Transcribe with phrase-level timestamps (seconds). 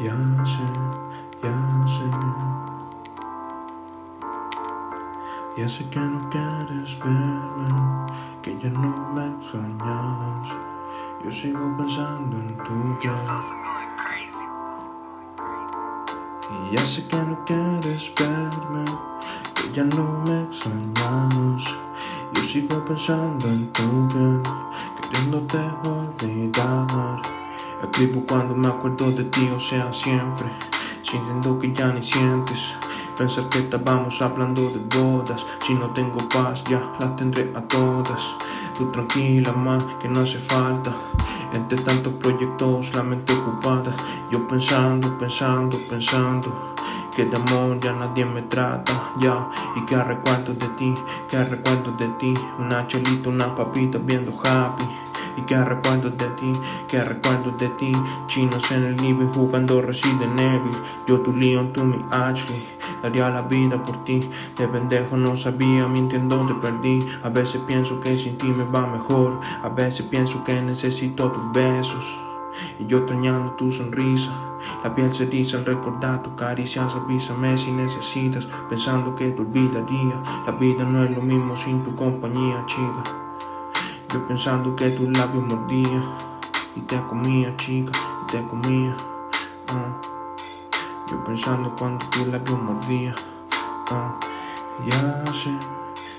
[0.00, 0.64] Ya sé,
[1.42, 1.52] ya
[1.86, 2.06] sé.
[5.56, 7.68] Ya sé que no quieres verme,
[8.40, 10.48] que ya no me extrañas.
[11.22, 12.72] Yo sigo pensando en tu.
[16.50, 18.84] Y ya sé que no quieres verme,
[19.54, 21.64] que ya no me extrañas.
[22.32, 24.42] Yo sigo pensando en tu piel,
[25.02, 26.91] queriéndote olvidar.
[27.82, 30.46] Escribo cuando me acuerdo de ti, o sea, siempre.
[31.02, 32.74] Sintiendo que ya ni sientes.
[33.18, 35.44] Pensar que estábamos hablando de bodas.
[35.66, 38.22] Si no tengo paz, ya las tendré a todas.
[38.78, 40.92] Tú tranquila, más que no hace falta.
[41.52, 43.94] Entre tantos proyectos, la mente ocupada.
[44.30, 46.74] Yo pensando, pensando, pensando.
[47.14, 49.50] Que de amor ya nadie me trata, ya.
[49.76, 50.94] Y que recuerdo de ti,
[51.28, 52.32] que recuerdo de ti.
[52.58, 54.84] Una chelita, una papita viendo happy.
[55.36, 56.52] Y que recuerdo de ti,
[56.88, 57.92] que recuerdo de ti.
[58.26, 60.72] Chinos en el living jugando Resident Evil.
[61.06, 62.62] Yo tu Leon, tú mi Ashley.
[63.02, 64.20] Daría la vida por ti.
[64.56, 67.00] De pendejo no sabía, mintiendo te perdí.
[67.24, 69.40] A veces pienso que sin ti me va mejor.
[69.62, 72.04] A veces pienso que necesito tus besos.
[72.78, 74.30] Y yo extrañando tu sonrisa.
[74.84, 76.94] La piel se dice al recordar tu caricias.
[76.94, 78.46] Avísame si necesitas.
[78.68, 80.22] Pensando que te olvidaría.
[80.46, 83.21] La vida no es lo mismo sin tu compañía, chica.
[84.12, 86.02] Yo pensando que tus labios mordía.
[86.76, 87.92] Y te comía, chica.
[88.22, 88.94] Y te comía.
[89.68, 90.00] ah.
[91.10, 93.14] Yo pensando cuando tus labios mordía.
[93.90, 94.14] ah.
[94.86, 95.50] Ya sé,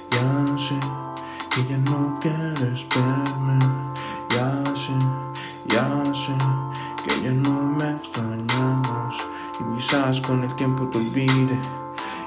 [0.09, 0.79] ya sé.
[1.51, 3.59] Que ya no quieres verme.
[4.31, 4.97] Ya sé,
[5.65, 6.35] ya sé.
[7.03, 9.15] Que ya no me extrañas.
[9.59, 11.59] Y quizás con el tiempo te olvide.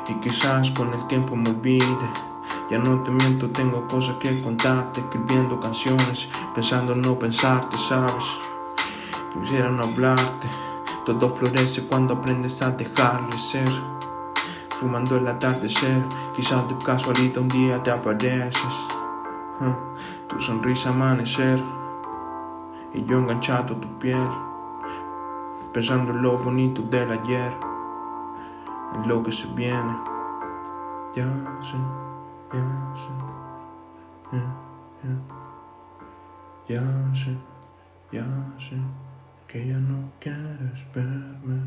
[0.06, 2.35] Y quizás con el tiempo me olvide.
[2.68, 8.24] Ya no te miento, tengo cosas que contarte, escribiendo canciones, pensando en no pensarte, sabes.
[9.40, 10.48] Quisiera no hablarte,
[11.04, 13.68] todo florece cuando aprendes a dejarle ser.
[14.80, 16.02] Fumando el atardecer,
[16.34, 18.74] quizás de casualidad un día te apareces.
[20.28, 21.62] Tu sonrisa amanecer,
[22.92, 24.28] y yo enganchado a tu piel,
[25.72, 27.56] pensando en lo bonito del ayer,
[28.94, 29.96] en lo que se viene.
[31.14, 31.26] Ya
[31.62, 31.76] sé.
[38.12, 38.24] Ya
[38.58, 38.76] sé
[39.48, 41.60] que ya no quieres verme.